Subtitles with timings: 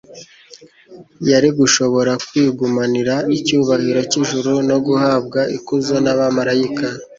[1.29, 6.87] Yari gushobora kwigumanira icyubahiro cy'ijuru no guhabwa ikuzo n'abamalayika.